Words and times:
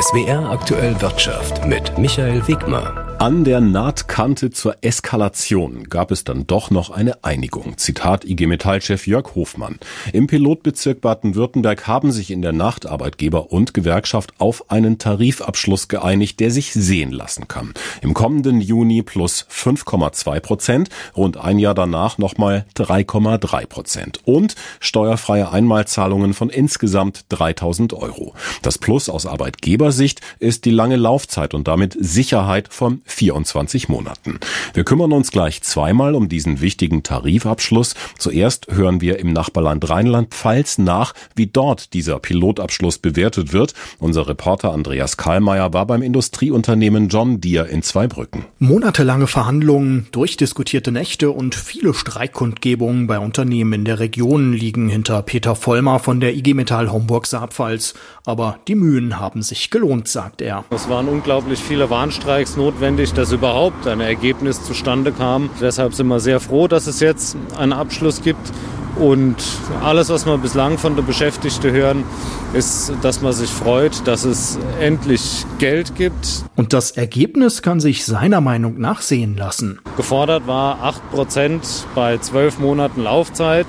SWR 0.00 0.50
aktuell 0.50 0.98
Wirtschaft 1.02 1.66
mit 1.66 1.98
Michael 1.98 2.46
Wegmer. 2.48 3.09
An 3.20 3.44
der 3.44 3.60
Nahtkante 3.60 4.50
zur 4.50 4.78
Eskalation 4.80 5.90
gab 5.90 6.10
es 6.10 6.24
dann 6.24 6.46
doch 6.46 6.70
noch 6.70 6.88
eine 6.88 7.22
Einigung. 7.22 7.76
Zitat 7.76 8.24
IG 8.24 8.46
Metall-Chef 8.46 9.06
Jörg 9.06 9.34
Hofmann. 9.34 9.78
Im 10.14 10.26
Pilotbezirk 10.26 11.02
Baden-Württemberg 11.02 11.86
haben 11.86 12.12
sich 12.12 12.30
in 12.30 12.40
der 12.40 12.52
Nacht 12.52 12.86
Arbeitgeber 12.86 13.52
und 13.52 13.74
Gewerkschaft 13.74 14.32
auf 14.38 14.70
einen 14.70 14.96
Tarifabschluss 14.96 15.88
geeinigt, 15.88 16.40
der 16.40 16.50
sich 16.50 16.72
sehen 16.72 17.12
lassen 17.12 17.46
kann. 17.46 17.74
Im 18.00 18.14
kommenden 18.14 18.58
Juni 18.62 19.02
plus 19.02 19.46
5,2 19.50 20.40
Prozent, 20.40 20.88
rund 21.14 21.36
ein 21.36 21.58
Jahr 21.58 21.74
danach 21.74 22.16
nochmal 22.16 22.64
3,3 22.76 23.66
Prozent 23.66 24.20
und 24.24 24.54
steuerfreie 24.80 25.52
Einmalzahlungen 25.52 26.32
von 26.32 26.48
insgesamt 26.48 27.26
3000 27.28 27.92
Euro. 27.92 28.32
Das 28.62 28.78
Plus 28.78 29.10
aus 29.10 29.26
Arbeitgebersicht 29.26 30.22
ist 30.38 30.64
die 30.64 30.70
lange 30.70 30.96
Laufzeit 30.96 31.52
und 31.52 31.68
damit 31.68 31.98
Sicherheit 32.00 32.72
von 32.72 33.02
24 33.12 33.88
Monaten. 33.88 34.38
Wir 34.74 34.84
kümmern 34.84 35.12
uns 35.12 35.30
gleich 35.30 35.62
zweimal 35.62 36.14
um 36.14 36.28
diesen 36.28 36.60
wichtigen 36.60 37.02
Tarifabschluss. 37.02 37.94
Zuerst 38.18 38.66
hören 38.70 39.00
wir 39.00 39.18
im 39.18 39.32
Nachbarland 39.32 39.88
Rheinland-Pfalz 39.88 40.78
nach, 40.78 41.14
wie 41.34 41.46
dort 41.46 41.92
dieser 41.94 42.18
Pilotabschluss 42.18 42.98
bewertet 42.98 43.52
wird. 43.52 43.74
Unser 43.98 44.28
Reporter 44.28 44.72
Andreas 44.72 45.16
Karlmeier 45.16 45.72
war 45.72 45.86
beim 45.86 46.02
Industrieunternehmen 46.02 47.08
John 47.08 47.40
Deere 47.40 47.68
in 47.68 47.82
Zweibrücken. 47.82 48.44
Monatelange 48.58 49.26
Verhandlungen, 49.26 50.06
durchdiskutierte 50.12 50.92
Nächte 50.92 51.30
und 51.30 51.54
viele 51.54 51.94
Streikkundgebungen 51.94 53.06
bei 53.06 53.18
Unternehmen 53.18 53.72
in 53.72 53.84
der 53.84 53.98
Region 53.98 54.52
liegen 54.52 54.88
hinter 54.88 55.22
Peter 55.22 55.56
Vollmer 55.56 55.98
von 55.98 56.20
der 56.20 56.34
IG 56.34 56.54
Metall 56.54 56.92
Homburg-Saarpfalz. 56.92 57.94
Aber 58.24 58.58
die 58.68 58.74
Mühen 58.74 59.18
haben 59.18 59.42
sich 59.42 59.70
gelohnt, 59.70 60.08
sagt 60.08 60.42
er. 60.42 60.64
Es 60.70 60.88
waren 60.88 61.08
unglaublich 61.08 61.58
viele 61.58 61.90
Warnstreiks 61.90 62.56
notwendig 62.56 62.99
notwendig, 63.00 63.12
dass 63.14 63.32
überhaupt 63.32 63.86
ein 63.86 64.00
Ergebnis 64.00 64.62
zustande 64.62 65.12
kam. 65.12 65.48
Deshalb 65.60 65.94
sind 65.94 66.08
wir 66.08 66.20
sehr 66.20 66.40
froh, 66.40 66.68
dass 66.68 66.86
es 66.86 67.00
jetzt 67.00 67.36
einen 67.56 67.72
Abschluss 67.72 68.22
gibt. 68.22 68.52
Und 68.98 69.36
alles, 69.82 70.10
was 70.10 70.26
wir 70.26 70.36
bislang 70.36 70.76
von 70.76 70.96
den 70.96 71.06
Beschäftigten 71.06 71.70
hören, 71.70 72.04
ist, 72.52 72.92
dass 73.02 73.22
man 73.22 73.32
sich 73.32 73.48
freut, 73.48 74.06
dass 74.06 74.24
es 74.24 74.58
endlich 74.80 75.46
Geld 75.58 75.94
gibt. 75.94 76.44
Und 76.56 76.72
das 76.72 76.90
Ergebnis 76.90 77.62
kann 77.62 77.80
sich 77.80 78.04
seiner 78.04 78.40
Meinung 78.40 78.78
nach 78.78 79.00
sehen 79.00 79.36
lassen. 79.36 79.78
Gefordert 79.96 80.46
war 80.46 80.82
8 80.82 81.10
Prozent 81.12 81.86
bei 81.94 82.18
zwölf 82.18 82.58
Monaten 82.58 83.02
Laufzeit. 83.02 83.66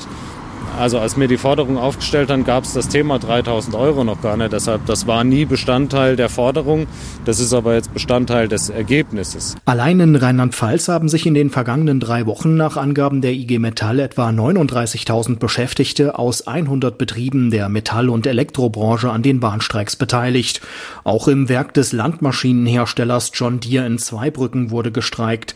Also 0.77 0.99
als 0.99 1.17
mir 1.17 1.27
die 1.27 1.37
Forderung 1.37 1.77
aufgestellt 1.77 2.31
haben, 2.31 2.43
gab 2.43 2.63
es 2.63 2.73
das 2.73 2.87
Thema 2.87 3.19
3000 3.19 3.75
Euro 3.75 4.03
noch 4.03 4.21
gar 4.21 4.37
nicht. 4.37 4.51
Deshalb, 4.51 4.85
das 4.85 5.05
war 5.05 5.23
nie 5.23 5.45
Bestandteil 5.45 6.15
der 6.15 6.29
Forderung. 6.29 6.87
Das 7.25 7.39
ist 7.39 7.53
aber 7.53 7.75
jetzt 7.75 7.93
Bestandteil 7.93 8.47
des 8.47 8.69
Ergebnisses. 8.69 9.55
Allein 9.65 9.99
in 9.99 10.15
Rheinland-Pfalz 10.15 10.87
haben 10.87 11.09
sich 11.09 11.25
in 11.25 11.33
den 11.33 11.49
vergangenen 11.49 11.99
drei 11.99 12.25
Wochen 12.25 12.55
nach 12.55 12.77
Angaben 12.77 13.21
der 13.21 13.33
IG 13.33 13.59
Metall 13.59 13.99
etwa 13.99 14.29
39.000 14.29 15.37
Beschäftigte 15.37 16.17
aus 16.17 16.47
100 16.47 16.97
Betrieben 16.97 17.51
der 17.51 17.69
Metall- 17.69 18.09
und 18.09 18.25
Elektrobranche 18.25 19.11
an 19.11 19.21
den 19.21 19.41
Warnstreiks 19.41 19.95
beteiligt. 19.95 20.61
Auch 21.03 21.27
im 21.27 21.49
Werk 21.49 21.73
des 21.73 21.91
Landmaschinenherstellers 21.91 23.31
John 23.35 23.59
Deere 23.59 23.85
in 23.85 23.99
Zweibrücken 23.99 24.71
wurde 24.71 24.91
gestreikt. 24.91 25.53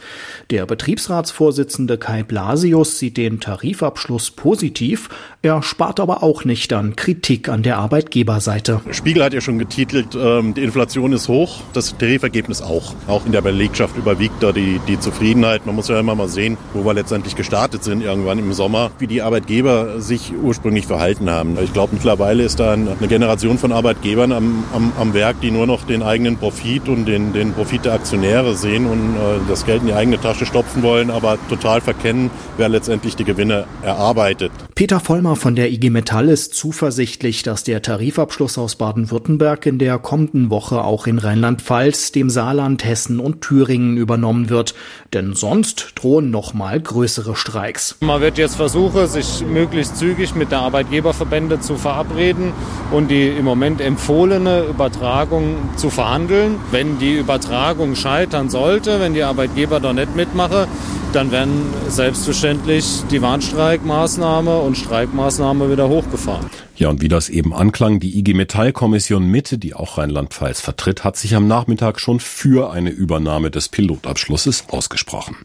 Der 0.51 0.65
Betriebsratsvorsitzende 0.65 1.97
Kai 1.97 2.23
Blasius 2.23 2.99
sieht 2.99 3.17
den 3.17 3.39
Tarifabschluss 3.39 4.31
positiv 4.31 4.94
er 5.41 5.61
spart 5.61 5.99
aber 5.99 6.23
auch 6.23 6.45
nicht 6.45 6.73
an 6.73 6.95
Kritik 6.95 7.49
an 7.49 7.63
der 7.63 7.77
Arbeitgeberseite. 7.77 8.81
Spiegel 8.91 9.23
hat 9.23 9.33
ja 9.33 9.41
schon 9.41 9.59
getitelt, 9.59 10.15
ähm, 10.15 10.53
die 10.53 10.63
Inflation 10.63 11.13
ist 11.13 11.27
hoch, 11.27 11.61
das 11.73 11.97
Tarifergebnis 11.97 12.61
auch. 12.61 12.93
Auch 13.07 13.25
in 13.25 13.31
der 13.31 13.41
Belegschaft 13.41 13.95
überwiegt 13.97 14.41
da 14.41 14.51
die, 14.51 14.79
die 14.87 14.99
Zufriedenheit. 14.99 15.65
Man 15.65 15.75
muss 15.75 15.87
ja 15.87 15.99
immer 15.99 16.15
mal 16.15 16.27
sehen, 16.27 16.57
wo 16.73 16.83
wir 16.85 16.93
letztendlich 16.93 17.35
gestartet 17.35 17.83
sind, 17.83 18.01
irgendwann 18.01 18.39
im 18.39 18.53
Sommer, 18.53 18.91
wie 18.99 19.07
die 19.07 19.21
Arbeitgeber 19.21 20.01
sich 20.01 20.31
ursprünglich 20.41 20.87
verhalten 20.87 21.29
haben. 21.29 21.57
Ich 21.63 21.73
glaube, 21.73 21.93
mittlerweile 21.93 22.43
ist 22.43 22.59
da 22.59 22.73
eine 22.73 22.95
Generation 23.07 23.57
von 23.57 23.71
Arbeitgebern 23.71 24.31
am, 24.31 24.63
am, 24.73 24.91
am 24.99 25.13
Werk, 25.13 25.41
die 25.41 25.51
nur 25.51 25.67
noch 25.67 25.85
den 25.85 26.03
eigenen 26.03 26.37
Profit 26.37 26.89
und 26.89 27.05
den, 27.05 27.33
den 27.33 27.53
Profit 27.53 27.85
der 27.85 27.93
Aktionäre 27.93 28.55
sehen 28.55 28.85
und 28.87 29.15
äh, 29.15 29.39
das 29.47 29.65
Geld 29.65 29.81
in 29.81 29.87
die 29.87 29.93
eigene 29.93 30.19
Tasche 30.19 30.45
stopfen 30.45 30.83
wollen, 30.83 31.09
aber 31.09 31.37
total 31.49 31.81
verkennen, 31.81 32.29
wer 32.57 32.69
letztendlich 32.69 33.15
die 33.15 33.23
Gewinne 33.23 33.65
erarbeitet. 33.81 34.51
Peter 34.75 34.84
Vollmer 34.87 35.35
von 35.35 35.55
der 35.55 35.71
IG 35.71 35.89
Metall 35.89 36.29
ist 36.29 36.53
zuversichtlich, 36.53 37.41
dass 37.43 37.63
der 37.63 37.81
Tarifabschluss 37.81 38.57
aus 38.57 38.75
Baden-Württemberg 38.75 39.65
in 39.65 39.79
der 39.79 39.97
kommenden 39.97 40.49
Woche 40.51 40.83
auch 40.83 41.07
in 41.07 41.17
Rheinland-Pfalz, 41.17 42.11
dem 42.11 42.29
Saarland, 42.29 42.85
Hessen 42.85 43.19
und 43.19 43.41
Thüringen 43.41 43.97
übernommen 43.97 44.49
wird. 44.49 44.75
Denn 45.13 45.33
sonst 45.33 45.93
drohen 45.95 46.29
nochmal 46.29 46.79
größere 46.79 47.35
Streiks. 47.35 47.97
Man 48.01 48.21
wird 48.21 48.37
jetzt 48.37 48.55
versuchen, 48.55 49.07
sich 49.07 49.43
möglichst 49.45 49.97
zügig 49.97 50.35
mit 50.35 50.51
der 50.51 50.59
Arbeitgeberverbände 50.59 51.59
zu 51.59 51.77
verabreden 51.77 52.53
und 52.91 53.09
die 53.09 53.27
im 53.27 53.45
Moment 53.45 53.81
empfohlene 53.81 54.65
Übertragung 54.65 55.57
zu 55.77 55.89
verhandeln. 55.89 56.57
Wenn 56.71 56.99
die 56.99 57.17
Übertragung 57.17 57.95
scheitern 57.95 58.49
sollte, 58.49 58.99
wenn 58.99 59.15
die 59.15 59.23
Arbeitgeber 59.23 59.79
da 59.79 59.93
nicht 59.93 60.15
mitmachen, 60.15 60.67
dann 61.15 61.31
werden 61.31 61.73
selbstverständlich 61.87 63.03
die 63.09 63.21
Warnstreikmaßnahme 63.21 64.59
und 64.59 64.74
Streikmaßnahme 64.75 65.71
wieder 65.71 65.89
hochgefahren. 65.89 66.49
Ja, 66.75 66.89
und 66.89 67.01
wie 67.01 67.07
das 67.07 67.29
eben 67.29 67.53
anklang, 67.53 67.99
die 67.99 68.17
IG 68.19 68.33
Metall-Kommission 68.33 69.25
Mitte, 69.25 69.57
die 69.57 69.73
auch 69.73 69.97
Rheinland-Pfalz 69.97 70.61
vertritt, 70.61 71.03
hat 71.03 71.17
sich 71.17 71.35
am 71.35 71.47
Nachmittag 71.47 71.99
schon 71.99 72.19
für 72.19 72.71
eine 72.71 72.89
Übernahme 72.89 73.51
des 73.51 73.69
Pilotabschlusses 73.69 74.65
ausgesprochen. 74.69 75.37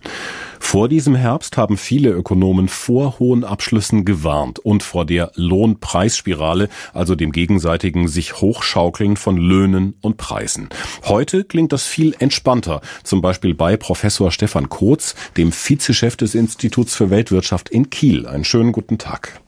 Vor 0.60 0.88
diesem 0.88 1.16
Herbst 1.16 1.56
haben 1.56 1.76
viele 1.76 2.10
Ökonomen 2.10 2.68
vor 2.68 3.18
hohen 3.18 3.42
Abschlüssen 3.42 4.04
gewarnt 4.04 4.60
und 4.60 4.84
vor 4.84 5.04
der 5.04 5.32
Lohnpreisspirale, 5.34 6.68
also 6.92 7.16
dem 7.16 7.32
gegenseitigen 7.32 8.06
sich 8.06 8.40
Hochschaukeln 8.40 9.16
von 9.16 9.36
Löhnen 9.36 9.94
und 10.00 10.16
Preisen. 10.16 10.68
Heute 11.06 11.42
klingt 11.42 11.72
das 11.72 11.84
viel 11.86 12.14
entspannter, 12.20 12.82
zum 13.02 13.20
Beispiel 13.20 13.54
bei 13.54 13.76
Professor 13.76 14.30
Stefan 14.30 14.68
Kotz, 14.68 15.16
dem 15.36 15.50
Vizechef 15.50 16.16
des 16.16 16.36
Instituts 16.36 16.94
für 16.94 17.10
Weltwirtschaft 17.10 17.68
in 17.68 17.90
Kiel. 17.90 18.28
Einen 18.28 18.44
schönen 18.44 18.70
guten 18.70 18.98
Tag. 18.98 19.40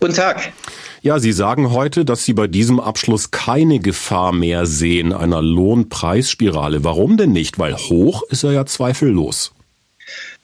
Guten 0.00 0.14
Tag. 0.14 0.52
Ja, 1.00 1.20
Sie 1.20 1.32
sagen 1.32 1.70
heute, 1.70 2.04
dass 2.04 2.24
Sie 2.24 2.32
bei 2.32 2.48
diesem 2.48 2.80
Abschluss 2.80 3.30
keine 3.30 3.78
Gefahr 3.78 4.32
mehr 4.32 4.66
sehen 4.66 5.12
einer 5.12 5.42
Lohnpreisspirale. 5.42 6.82
Warum 6.82 7.16
denn 7.16 7.32
nicht? 7.32 7.58
Weil 7.58 7.76
hoch 7.76 8.22
ist 8.24 8.42
er 8.42 8.52
ja 8.52 8.66
zweifellos. 8.66 9.52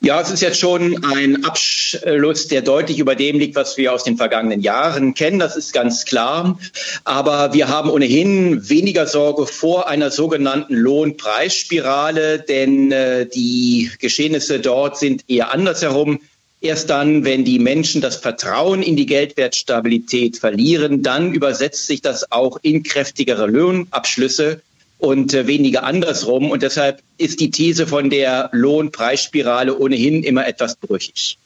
Ja, 0.01 0.21
es 0.21 0.31
ist 0.31 0.43
jetzt 0.43 0.59
schon 0.59 1.05
ein 1.05 1.45
Abschluss, 1.45 2.49
der 2.49 2.63
deutlich 2.63 2.99
über 2.99 3.15
dem 3.15 3.39
liegt, 3.39 3.55
was 3.55 3.77
wir 3.77 3.93
aus 3.93 4.03
den 4.03 4.17
vergangenen 4.17 4.61
Jahren 4.61 5.15
kennen. 5.15 5.39
Das 5.39 5.57
ist 5.57 5.73
ganz 5.73 6.05
klar. 6.05 6.59
Aber 7.05 7.53
wir 7.53 7.69
haben 7.69 7.89
ohnehin 7.89 8.69
weniger 8.69 9.07
Sorge 9.07 9.47
vor 9.47 9.89
einer 9.89 10.11
sogenannten 10.11 10.75
Lohnpreisspirale, 10.75 12.41
denn 12.41 12.91
äh, 12.91 13.27
die 13.27 13.93
Geschehnisse 14.01 14.59
dort 14.59 14.99
sind 14.99 15.25
eher 15.29 15.53
andersherum. 15.53 16.21
Erst 16.61 16.91
dann, 16.91 17.25
wenn 17.25 17.45
die 17.45 17.61
Menschen 17.61 18.01
das 18.01 18.17
Vertrauen 18.17 18.83
in 18.83 18.97
die 18.97 19.07
Geldwertstabilität 19.07 20.37
verlieren, 20.37 21.03
dann 21.05 21.33
übersetzt 21.33 21.87
sich 21.87 22.03
das 22.03 22.33
auch 22.33 22.59
in 22.63 22.83
kräftigere 22.83 23.47
Lohnabschlüsse 23.47 24.63
und 25.03 25.35
äh, 25.35 25.47
weniger 25.47 25.83
andersrum. 25.83 26.51
Und 26.51 26.63
deshalb 26.63 27.03
ist 27.19 27.41
die 27.41 27.51
These 27.51 27.87
von 27.87 28.09
der 28.09 28.51
Lohnpreisspirale 28.53 29.77
ohnehin 29.77 30.23
immer 30.23 30.47
etwas 30.47 30.77
brüchig. 30.77 31.39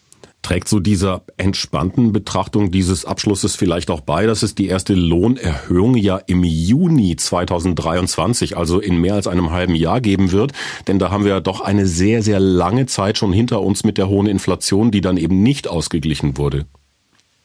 Trägt 0.43 0.69
so 0.69 0.78
dieser 0.78 1.22
entspannten 1.39 2.12
Betrachtung 2.12 2.71
dieses 2.71 3.05
Abschlusses 3.05 3.56
vielleicht 3.56 3.91
auch 3.91 4.03
bei, 4.03 4.27
dass 4.27 4.43
es 4.43 4.55
die 4.55 4.69
erste 4.69 4.95
Lohnerhöhung 4.95 5.97
ja 5.97 6.19
im 6.19 6.45
Juni 6.45 7.16
2023, 7.16 8.56
also 8.56 8.78
in 8.78 8.98
mehr 8.98 9.15
als 9.15 9.27
einem 9.27 9.51
halben 9.51 9.75
Jahr 9.75 10.01
geben 10.01 10.30
wird? 10.30 10.53
Denn 10.86 10.98
da 10.98 11.10
haben 11.10 11.25
wir 11.25 11.33
ja 11.33 11.41
doch 11.41 11.63
eine 11.63 11.86
sehr, 11.86 12.22
sehr 12.22 12.39
lange 12.39 12.86
Zeit 12.86 13.19
schon 13.19 13.33
hinter 13.33 13.63
uns 13.63 13.83
mit 13.83 13.98
der 13.98 14.09
hohen 14.09 14.27
Inflation, 14.27 14.91
die 14.91 15.01
dann 15.01 15.16
eben 15.16 15.42
nicht 15.42 15.66
ausgeglichen 15.66 16.36
wurde. 16.36 16.66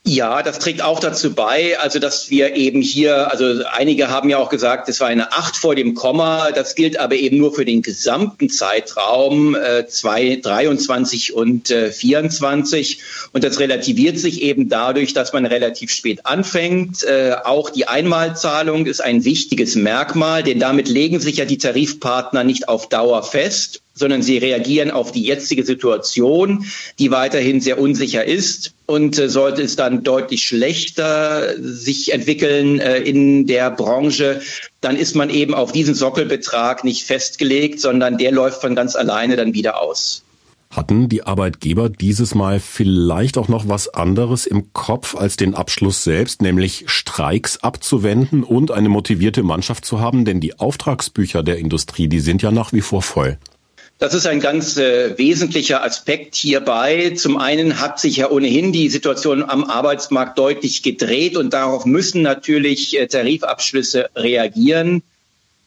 Ja, 0.04 0.42
das 0.42 0.58
trägt 0.58 0.82
auch 0.82 1.00
dazu 1.00 1.36
bei, 1.36 1.78
also 1.80 2.00
dass 2.00 2.32
wir 2.32 2.56
eben 2.56 2.82
hier, 2.82 3.30
also 3.30 3.64
einige 3.72 4.10
haben 4.10 4.30
ja 4.30 4.40
auch 4.40 4.50
gesagt, 4.50 4.90
es 4.90 5.00
war 5.00 5.08
eine 5.08 5.32
Acht 5.32 5.56
vor 5.56 5.76
dem 5.76 5.94
Komma. 5.94 6.50
Das 6.52 6.74
gilt 6.74 6.98
aber 6.98 7.16
eben 7.16 7.38
nur 7.38 7.54
für 7.54 7.66
den 7.66 7.84
gesamten 7.84 8.50
Zeitraum 8.50 9.56
äh, 9.56 9.84
23 9.84 11.34
und 11.36 11.70
äh, 11.70 11.92
24. 11.92 13.00
Und 13.32 13.44
das 13.44 13.60
relativiert 13.60 14.18
sich 14.18 14.42
eben 14.42 14.70
dadurch, 14.70 15.14
dass 15.14 15.34
man 15.34 15.46
relativ 15.46 15.92
spät 15.92 16.26
anfängt. 16.26 17.04
Äh, 17.04 17.36
auch 17.44 17.70
die 17.70 17.88
Einmalzahlung 17.88 18.88
ist 18.88 19.02
ein 19.02 19.24
wichtiges 19.24 19.76
Merkmal, 19.76 20.42
denn 20.42 20.60
damit 20.60 20.90
legen 20.90 21.20
sich 21.20 21.38
ja 21.38 21.46
die 21.46 21.60
Tarifpartner 21.60 22.44
nicht 22.44 22.70
auf 22.70 22.90
Dauer 22.90 23.22
fest 23.22 23.81
sondern 23.94 24.22
sie 24.22 24.38
reagieren 24.38 24.92
auf 24.92 25.12
die 25.12 25.24
jetzige 25.24 25.64
Situation, 25.64 26.66
die 27.00 27.12
weiterhin 27.12 27.62
sehr 27.62 27.80
unsicher 27.80 28.26
ist. 28.26 28.74
Und 28.86 29.18
äh, 29.18 29.30
sollte 29.30 29.62
es 29.62 29.76
dann 29.76 30.04
deutlich 30.04 30.44
schlechter 30.44 31.56
sich 31.60 32.14
entwickeln 32.14 32.80
äh, 32.80 32.98
in 33.00 33.48
der 33.48 33.72
Branche, 33.72 34.42
dann 34.82 34.98
ist 34.98 35.16
man 35.16 35.30
eben 35.30 35.54
auf 35.54 35.72
diesen 35.72 35.96
Sockelbetrag 35.96 36.84
nicht 36.84 37.06
festgelegt, 37.06 37.80
sondern 37.80 38.18
der 38.18 38.32
läuft 38.32 38.62
von 38.62 38.76
ganz 38.76 38.96
alleine 38.96 39.36
dann 39.36 39.54
wieder 39.54 39.82
aus. 39.82 40.24
Hatten 40.72 41.10
die 41.10 41.24
Arbeitgeber 41.24 41.90
dieses 41.90 42.34
Mal 42.34 42.62
vielleicht 42.62 43.38
auch 43.38 43.50
noch 43.50 43.68
was 43.68 43.94
anderes 43.94 44.46
im 44.46 44.72
Kopf 44.72 45.16
als 45.16 45.36
den 45.36 45.54
Abschluss 45.54 46.06
selbst, 46.06 46.42
nämlich 46.42 46.86
Streiks 46.88 47.58
abzuwenden 47.58 48.44
und 48.44 48.72
eine 48.72 48.88
motivierte 48.88 49.44
Mannschaft 49.44 49.84
zu 49.84 50.00
haben? 50.00 50.24
Denn 50.24 50.40
die 50.40 50.60
Auftragsbücher 50.60 51.44
der 51.44 51.58
Industrie, 51.58 52.08
die 52.08 52.22
sind 52.22 52.42
ja 52.42 52.52
nach 52.52 52.72
wie 52.72 52.80
vor 52.80 53.02
voll. 53.02 53.38
Das 54.02 54.16
ist 54.16 54.26
ein 54.26 54.40
ganz 54.40 54.78
äh, 54.78 55.16
wesentlicher 55.20 55.84
Aspekt 55.84 56.34
hierbei. 56.34 57.12
Zum 57.12 57.38
einen 57.38 57.80
hat 57.80 58.00
sich 58.00 58.18
ja 58.18 58.32
ohnehin 58.32 58.72
die 58.72 58.90
Situation 58.90 59.48
am 59.48 59.64
Arbeitsmarkt 59.64 60.40
deutlich 60.40 60.82
gedreht 60.82 61.38
und 61.38 61.54
darauf 61.54 61.86
müssen 61.86 62.24
natürlich 62.24 63.00
äh, 63.00 63.06
Tarifabschlüsse 63.06 64.10
reagieren. 64.16 65.04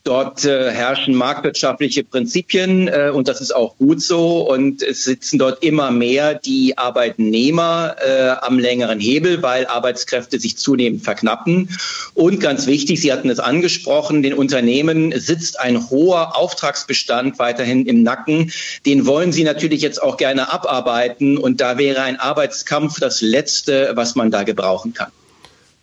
Dort 0.05 0.45
äh, 0.45 0.71
herrschen 0.71 1.15
marktwirtschaftliche 1.15 2.05
Prinzipien 2.05 2.89
äh, 2.89 3.11
und 3.11 3.27
das 3.27 3.41
ist 3.41 3.56
auch 3.56 3.79
gut 3.79 4.03
so. 4.03 4.47
Und 4.47 4.83
es 4.83 5.05
sitzen 5.05 5.39
dort 5.39 5.65
immer 5.65 5.91
mehr 5.91 6.35
die 6.35 6.77
Arbeitnehmer 6.77 7.97
äh, 8.06 8.29
am 8.43 8.59
längeren 8.59 9.01
Hebel, 9.01 9.43
weil 9.43 9.67
Arbeitskräfte 9.67 10.39
sich 10.39 10.59
zunehmend 10.59 11.05
verknappen. 11.05 11.71
Und 12.12 12.39
ganz 12.41 12.67
wichtig, 12.67 13.01
Sie 13.01 13.15
hatten 13.15 13.31
es 13.31 13.39
angesprochen, 13.39 14.23
den 14.23 14.35
Unternehmen 14.35 15.19
sitzt 15.19 15.59
ein 15.59 15.89
hoher 15.89 16.37
Auftragsbestand 16.37 17.39
weiterhin 17.39 17.87
im 17.87 18.03
Nacken. 18.03 18.53
Den 18.85 19.06
wollen 19.06 19.33
sie 19.33 19.45
natürlich 19.45 19.81
jetzt 19.81 20.03
auch 20.03 20.19
gerne 20.19 20.53
abarbeiten. 20.53 21.39
Und 21.39 21.62
da 21.62 21.79
wäre 21.79 22.03
ein 22.03 22.21
Arbeitskampf 22.21 23.01
das 23.01 23.23
Letzte, 23.23 23.93
was 23.95 24.17
man 24.17 24.31
da 24.31 24.43
gebrauchen 24.43 24.93
kann. 24.93 25.12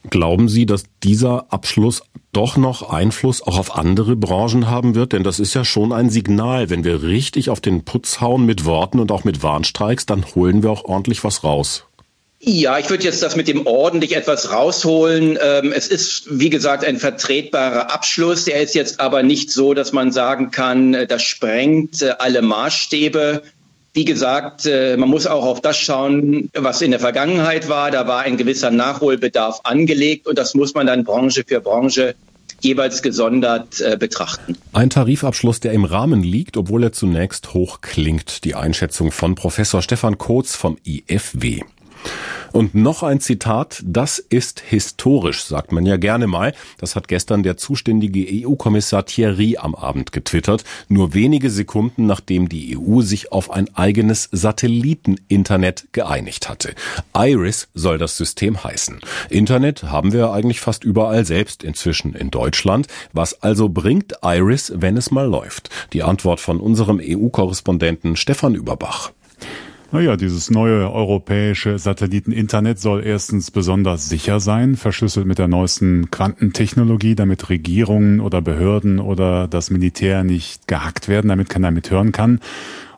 Glauben 0.09 0.49
Sie, 0.49 0.65
dass 0.65 0.83
dieser 1.03 1.51
Abschluss 1.51 2.01
doch 2.33 2.57
noch 2.57 2.89
Einfluss 2.89 3.41
auch 3.41 3.57
auf 3.57 3.75
andere 3.75 4.15
Branchen 4.15 4.69
haben 4.69 4.95
wird? 4.95 5.13
Denn 5.13 5.23
das 5.23 5.39
ist 5.39 5.53
ja 5.53 5.63
schon 5.63 5.93
ein 5.93 6.09
Signal. 6.09 6.69
Wenn 6.69 6.83
wir 6.83 7.03
richtig 7.03 7.49
auf 7.49 7.61
den 7.61 7.85
Putz 7.85 8.19
hauen 8.19 8.45
mit 8.45 8.65
Worten 8.65 8.99
und 8.99 9.11
auch 9.11 9.23
mit 9.23 9.43
Warnstreiks, 9.43 10.05
dann 10.05 10.25
holen 10.35 10.63
wir 10.63 10.71
auch 10.71 10.85
ordentlich 10.85 11.23
was 11.23 11.43
raus. 11.43 11.85
Ja, 12.43 12.79
ich 12.79 12.89
würde 12.89 13.03
jetzt 13.03 13.21
das 13.21 13.35
mit 13.35 13.47
dem 13.47 13.67
ordentlich 13.67 14.15
etwas 14.15 14.51
rausholen. 14.51 15.37
Ähm, 15.39 15.71
es 15.71 15.87
ist, 15.87 16.23
wie 16.31 16.49
gesagt, 16.49 16.83
ein 16.83 16.97
vertretbarer 16.97 17.93
Abschluss. 17.93 18.47
Er 18.47 18.63
ist 18.63 18.73
jetzt 18.73 18.99
aber 18.99 19.21
nicht 19.21 19.51
so, 19.51 19.75
dass 19.75 19.91
man 19.91 20.11
sagen 20.11 20.49
kann, 20.49 20.95
äh, 20.95 21.05
das 21.05 21.21
sprengt 21.21 22.01
äh, 22.01 22.15
alle 22.17 22.41
Maßstäbe. 22.41 23.43
Wie 23.93 24.05
gesagt, 24.05 24.65
äh, 24.65 24.95
man 24.95 25.09
muss 25.09 25.27
auch 25.27 25.45
auf 25.45 25.59
das 25.59 25.77
schauen, 25.77 26.49
was 26.53 26.81
in 26.81 26.91
der 26.91 27.01
Vergangenheit 27.01 27.67
war. 27.67 27.91
Da 27.91 28.07
war 28.07 28.21
ein 28.21 28.37
gewisser 28.37 28.71
Nachholbedarf 28.71 29.61
angelegt 29.63 30.27
und 30.27 30.37
das 30.37 30.53
muss 30.53 30.73
man 30.73 30.87
dann 30.87 31.03
Branche 31.03 31.43
für 31.45 31.59
Branche 31.59 32.15
jeweils 32.61 33.01
gesondert 33.01 33.81
äh, 33.81 33.97
betrachten. 33.97 34.57
Ein 34.71 34.89
Tarifabschluss, 34.89 35.59
der 35.59 35.73
im 35.73 35.83
Rahmen 35.83 36.23
liegt, 36.23 36.57
obwohl 36.57 36.83
er 36.83 36.91
zunächst 36.93 37.53
hoch 37.53 37.81
klingt. 37.81 38.45
Die 38.45 38.55
Einschätzung 38.55 39.11
von 39.11 39.35
Professor 39.35 39.81
Stefan 39.81 40.17
Kotz 40.17 40.55
vom 40.55 40.77
IFW. 40.85 41.61
Und 42.51 42.75
noch 42.75 43.01
ein 43.01 43.21
Zitat, 43.21 43.81
das 43.85 44.19
ist 44.19 44.59
historisch, 44.59 45.43
sagt 45.43 45.71
man 45.71 45.85
ja 45.85 45.97
gerne 45.97 46.27
mal. 46.27 46.53
Das 46.77 46.95
hat 46.95 47.07
gestern 47.07 47.43
der 47.43 47.55
zuständige 47.57 48.25
EU-Kommissar 48.45 49.05
Thierry 49.05 49.57
am 49.57 49.73
Abend 49.73 50.11
getwittert, 50.11 50.65
nur 50.89 51.13
wenige 51.13 51.49
Sekunden 51.49 52.05
nachdem 52.05 52.49
die 52.49 52.77
EU 52.77 53.01
sich 53.01 53.31
auf 53.31 53.51
ein 53.51 53.73
eigenes 53.75 54.27
Satelliteninternet 54.31 55.87
geeinigt 55.93 56.49
hatte. 56.49 56.73
Iris 57.15 57.69
soll 57.73 57.97
das 57.97 58.17
System 58.17 58.63
heißen. 58.63 58.99
Internet 59.29 59.83
haben 59.83 60.11
wir 60.11 60.31
eigentlich 60.31 60.59
fast 60.59 60.83
überall 60.83 61.25
selbst 61.25 61.63
inzwischen 61.63 62.13
in 62.13 62.31
Deutschland. 62.31 62.87
Was 63.13 63.41
also 63.41 63.69
bringt 63.69 64.15
Iris, 64.23 64.73
wenn 64.75 64.97
es 64.97 65.11
mal 65.11 65.27
läuft? 65.27 65.69
Die 65.93 66.03
Antwort 66.03 66.41
von 66.41 66.59
unserem 66.59 66.99
EU-Korrespondenten 67.01 68.17
Stefan 68.17 68.55
Überbach. 68.55 69.11
Naja, 69.93 70.15
dieses 70.15 70.49
neue 70.49 70.89
europäische 70.89 71.77
Satelliteninternet 71.77 72.79
soll 72.79 73.03
erstens 73.05 73.51
besonders 73.51 74.07
sicher 74.07 74.39
sein, 74.39 74.77
verschlüsselt 74.77 75.25
mit 75.25 75.37
der 75.37 75.49
neuesten 75.49 76.09
Quantentechnologie, 76.09 77.13
damit 77.13 77.49
Regierungen 77.49 78.21
oder 78.21 78.41
Behörden 78.41 78.99
oder 78.99 79.49
das 79.49 79.69
Militär 79.69 80.23
nicht 80.23 80.65
gehackt 80.69 81.09
werden, 81.09 81.27
damit 81.27 81.49
keiner 81.49 81.71
mithören 81.71 82.13
kann. 82.13 82.39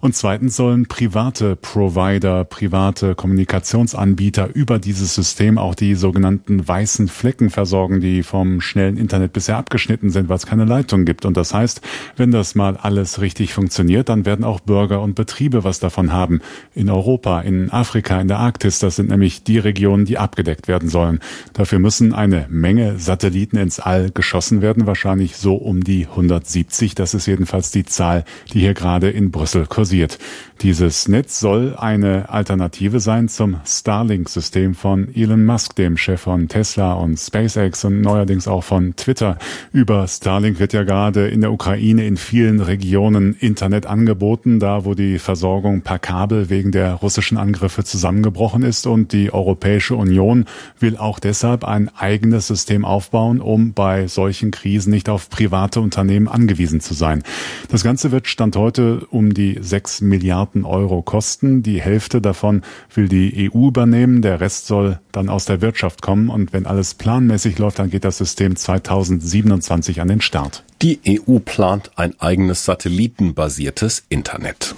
Und 0.03 0.17
zweitens 0.17 0.57
sollen 0.57 0.87
private 0.87 1.55
Provider, 1.55 2.43
private 2.43 3.15
Kommunikationsanbieter 3.15 4.49
über 4.53 4.77
dieses 4.77 5.15
System 5.15 5.57
auch 5.57 5.75
die 5.75 5.95
sogenannten 5.95 6.67
weißen 6.67 7.07
Flecken 7.07 7.49
versorgen, 7.49 8.01
die 8.01 8.21
vom 8.21 8.59
schnellen 8.59 8.97
Internet 8.97 9.31
bisher 9.31 9.55
abgeschnitten 9.55 10.09
sind, 10.09 10.27
weil 10.27 10.35
es 10.35 10.45
keine 10.45 10.65
Leitung 10.65 11.05
gibt. 11.05 11.23
Und 11.23 11.37
das 11.37 11.53
heißt, 11.53 11.79
wenn 12.17 12.31
das 12.31 12.53
mal 12.53 12.75
alles 12.75 13.21
richtig 13.21 13.53
funktioniert, 13.53 14.09
dann 14.09 14.25
werden 14.25 14.43
auch 14.43 14.59
Bürger 14.59 15.01
und 15.01 15.15
Betriebe 15.15 15.63
was 15.63 15.79
davon 15.79 16.11
haben. 16.11 16.41
In 16.75 16.89
Europa, 16.89 17.39
in 17.39 17.71
Afrika, 17.71 18.19
in 18.19 18.27
der 18.27 18.39
Arktis, 18.39 18.79
das 18.79 18.97
sind 18.97 19.07
nämlich 19.07 19.43
die 19.43 19.57
Regionen, 19.57 20.03
die 20.03 20.17
abgedeckt 20.17 20.67
werden 20.67 20.89
sollen. 20.89 21.21
Dafür 21.53 21.79
müssen 21.79 22.11
eine 22.11 22.47
Menge 22.49 22.99
Satelliten 22.99 23.55
ins 23.55 23.79
All 23.79 24.11
geschossen 24.11 24.61
werden, 24.61 24.85
wahrscheinlich 24.85 25.37
so 25.37 25.55
um 25.55 25.81
die 25.81 26.07
170. 26.07 26.93
Das 26.93 27.13
ist 27.13 27.25
jedenfalls 27.25 27.71
die 27.71 27.85
Zahl, 27.85 28.25
die 28.51 28.59
hier 28.59 28.73
gerade 28.73 29.09
in 29.09 29.31
Brüssel 29.31 29.65
kursiert 29.65 29.92
basiert. 29.93 30.17
Dieses 30.61 31.09
Netz 31.09 31.41
soll 31.41 31.75
eine 31.75 32.29
Alternative 32.29 33.01
sein 33.01 33.27
zum 33.27 33.57
Starlink-System 33.65 34.75
von 34.75 35.13
Elon 35.13 35.45
Musk, 35.45 35.75
dem 35.75 35.97
Chef 35.97 36.21
von 36.21 36.47
Tesla 36.47 36.93
und 36.93 37.19
SpaceX 37.19 37.83
und 37.83 37.99
neuerdings 37.99 38.47
auch 38.47 38.63
von 38.63 38.95
Twitter. 38.95 39.37
Über 39.73 40.07
Starlink 40.07 40.59
wird 40.59 40.71
ja 40.71 40.83
gerade 40.83 41.27
in 41.27 41.41
der 41.41 41.51
Ukraine 41.51 42.07
in 42.07 42.15
vielen 42.15 42.61
Regionen 42.61 43.35
Internet 43.35 43.87
angeboten, 43.87 44.59
da 44.61 44.85
wo 44.85 44.93
die 44.93 45.19
Versorgung 45.19 45.81
per 45.81 45.99
Kabel 45.99 46.49
wegen 46.49 46.71
der 46.71 46.93
russischen 46.93 47.37
Angriffe 47.37 47.83
zusammengebrochen 47.83 48.63
ist 48.63 48.87
und 48.87 49.11
die 49.11 49.33
Europäische 49.33 49.97
Union 49.97 50.45
will 50.79 50.95
auch 50.95 51.19
deshalb 51.19 51.65
ein 51.65 51.89
eigenes 51.97 52.47
System 52.47 52.85
aufbauen, 52.85 53.41
um 53.41 53.73
bei 53.73 54.07
solchen 54.07 54.51
Krisen 54.51 54.91
nicht 54.91 55.09
auf 55.09 55.29
private 55.29 55.81
Unternehmen 55.81 56.29
angewiesen 56.29 56.79
zu 56.79 56.93
sein. 56.93 57.23
Das 57.69 57.83
Ganze 57.83 58.11
wird 58.11 58.27
Stand 58.27 58.55
heute 58.55 59.05
um 59.09 59.33
die 59.33 59.57
6 59.83 60.01
Milliarden 60.01 60.63
Euro 60.63 61.01
kosten. 61.01 61.61
Die 61.61 61.81
Hälfte 61.81 62.21
davon 62.21 62.61
will 62.93 63.09
die 63.09 63.51
EU 63.51 63.67
übernehmen, 63.67 64.21
der 64.21 64.39
Rest 64.39 64.67
soll 64.67 64.99
dann 65.11 65.29
aus 65.29 65.45
der 65.45 65.61
Wirtschaft 65.61 66.01
kommen 66.01 66.29
und 66.29 66.53
wenn 66.53 66.65
alles 66.65 66.93
planmäßig 66.93 67.59
läuft, 67.59 67.79
dann 67.79 67.89
geht 67.89 68.05
das 68.05 68.17
System 68.17 68.55
2027 68.55 69.99
an 69.99 70.07
den 70.07 70.21
Start. 70.21 70.63
Die 70.83 70.99
EU 71.07 71.39
plant 71.39 71.91
ein 71.95 72.19
eigenes 72.19 72.65
satellitenbasiertes 72.65 74.03
Internet. 74.09 74.75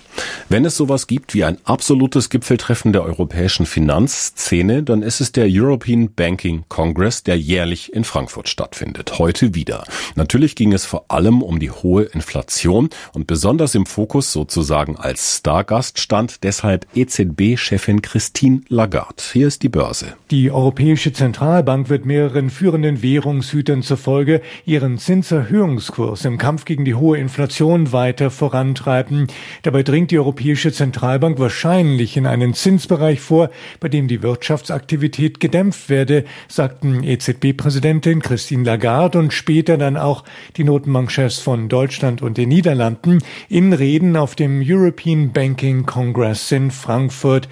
Wenn 0.50 0.64
es 0.64 0.78
sowas 0.78 1.08
gibt 1.08 1.34
wie 1.34 1.44
ein 1.44 1.58
absolutes 1.64 2.30
Gipfeltreffen 2.30 2.94
der 2.94 3.04
europäischen 3.04 3.66
Finanzszene, 3.66 4.84
dann 4.84 5.02
ist 5.02 5.20
es 5.20 5.32
der 5.32 5.48
European 5.50 6.14
Banking 6.14 6.64
Congress, 6.70 7.24
der 7.24 7.40
jährlich 7.40 7.92
in 7.92 8.04
Frankfurt 8.04 8.50
stattfindet. 8.50 9.18
Heute 9.18 9.56
wieder. 9.56 9.84
Natürlich 10.14 10.56
ging 10.56 10.74
es 10.74 10.86
vor 10.86 11.06
allem 11.08 11.42
um 11.42 11.58
die 11.58 11.72
hohe 11.72 12.04
Inflation 12.04 12.92
und 13.14 13.26
besonders 13.26 13.74
im 13.74 13.88
Fokus 13.88 14.32
sozusagen 14.32 14.98
als 14.98 15.38
Stargast 15.38 15.98
stand 15.98 16.44
deshalb 16.44 16.86
EZB-Chefin 16.94 18.04
Christine 18.04 18.62
Lagarde. 18.70 19.24
Hier 19.34 19.48
ist 19.48 19.64
die 19.64 19.70
Börse. 19.70 20.14
Die 20.30 20.52
Europäische 20.52 21.14
Zentralbank 21.14 21.90
wird 21.90 22.06
mehreren 22.06 22.52
führenden 22.52 23.02
Währungshütern 23.02 23.82
zufolge 23.82 24.44
ihren 24.68 25.00
Zinserhöhungs 25.00 25.95
Zinskurs 25.96 26.25
im 26.25 26.38
Kampf 26.38 26.66
gegen 26.66 26.84
die 26.84 26.96
hohe 26.96 27.18
Inflation 27.18 27.94
weiter 27.94 28.30
vorantreiben. 28.30 29.28
Dabei 29.64 29.82
dringt 29.82 30.12
die 30.12 30.20
Europäische 30.20 30.74
Zentralbank 30.74 31.40
wahrscheinlich 31.40 32.18
in 32.18 32.25
einen 32.25 32.54
Zinsbereich 32.54 33.22
vor, 33.22 33.50
bei 33.80 33.88
dem 33.88 34.10
die 34.10 34.22
Wirtschaftsaktivität 34.22 35.40
gedämpft 35.40 35.88
werde, 35.88 36.25
sagten 36.50 37.02
EZB-Präsidentin 37.02 38.22
Christine 38.22 38.64
Lagarde 38.64 39.20
und 39.20 39.32
später 39.32 39.78
dann 39.78 39.96
auch 39.96 40.25
die 40.58 40.66
Notenbankchefs 40.66 41.40
von 41.40 41.70
Deutschland 41.70 42.22
und 42.22 42.38
den 42.38 42.50
Niederlanden 42.50 43.20
in 43.48 43.72
Reden 43.72 44.18
auf 44.18 44.36
dem 44.36 44.62
European 44.66 45.32
Banking 45.32 45.86
Congress 45.86 46.52
in 46.52 46.72
Frankfurt. 46.72 47.48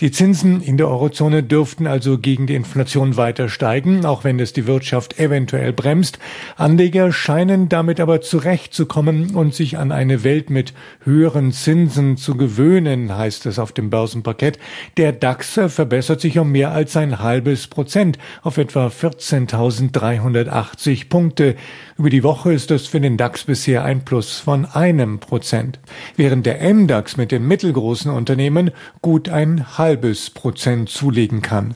Die 0.00 0.12
Zinsen 0.12 0.60
in 0.60 0.76
der 0.76 0.86
Eurozone 0.86 1.42
dürften 1.42 1.88
also 1.88 2.18
gegen 2.18 2.46
die 2.46 2.54
Inflation 2.54 3.16
weiter 3.16 3.48
steigen, 3.48 4.06
auch 4.06 4.22
wenn 4.22 4.38
es 4.38 4.52
die 4.52 4.68
Wirtschaft 4.68 5.18
eventuell 5.18 5.72
bremst. 5.72 6.20
Anleger 6.56 7.10
scheinen 7.10 7.68
damit 7.68 7.98
aber 7.98 8.20
zurechtzukommen 8.20 9.34
und 9.34 9.56
sich 9.56 9.76
an 9.76 9.90
eine 9.90 10.22
Welt 10.22 10.50
mit 10.50 10.72
höheren 11.02 11.50
Zinsen 11.50 12.16
zu 12.16 12.36
gewöhnen, 12.36 13.16
heißt 13.16 13.46
es 13.46 13.58
auf 13.58 13.72
dem 13.72 13.90
Börsenparkett. 13.90 14.60
Der 14.98 15.10
DAX 15.10 15.58
verbessert 15.66 16.20
sich 16.20 16.38
um 16.38 16.52
mehr 16.52 16.70
als 16.70 16.96
ein 16.96 17.18
halbes 17.18 17.66
Prozent 17.66 18.18
auf 18.42 18.56
etwa 18.56 18.86
14.380 18.86 21.08
Punkte. 21.08 21.56
Über 21.98 22.10
die 22.10 22.22
Woche 22.22 22.52
ist 22.52 22.70
es 22.70 22.86
für 22.86 23.00
den 23.00 23.16
DAX 23.16 23.42
bisher 23.42 23.82
ein 23.82 24.04
Plus 24.04 24.38
von 24.38 24.66
einem 24.66 25.18
Prozent, 25.18 25.80
während 26.14 26.46
der 26.46 26.62
MDAX 26.72 27.16
mit 27.16 27.32
den 27.32 27.48
mittelgroßen 27.48 28.12
Unternehmen 28.12 28.70
gut 29.02 29.28
ein 29.28 29.76
halbes 29.78 30.30
Prozent 30.30 30.90
zulegen 30.90 31.42
kann. 31.42 31.74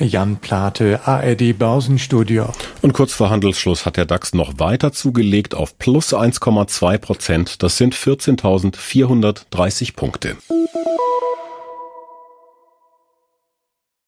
Jan 0.00 0.38
Plate, 0.38 1.06
ARD 1.06 1.56
Börsenstudio. 1.56 2.48
Und 2.80 2.92
kurz 2.92 3.12
vor 3.12 3.30
Handelsschluss 3.30 3.86
hat 3.86 3.96
der 3.96 4.06
DAX 4.06 4.34
noch 4.34 4.58
weiter 4.58 4.90
zugelegt 4.90 5.54
auf 5.54 5.78
plus 5.78 6.12
1,2 6.12 6.98
Prozent. 6.98 7.62
Das 7.62 7.76
sind 7.76 7.94
14.430 7.94 9.94
Punkte. 9.94 10.36